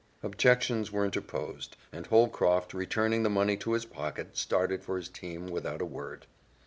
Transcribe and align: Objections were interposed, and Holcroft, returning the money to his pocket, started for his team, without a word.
Objections 0.23 0.91
were 0.91 1.05
interposed, 1.05 1.77
and 1.91 2.07
Holcroft, 2.07 2.73
returning 2.73 3.21
the 3.21 3.29
money 3.29 3.55
to 3.57 3.73
his 3.73 3.85
pocket, 3.85 4.35
started 4.35 4.83
for 4.83 4.97
his 4.97 5.09
team, 5.09 5.45
without 5.45 5.79
a 5.79 5.85
word. 5.85 6.25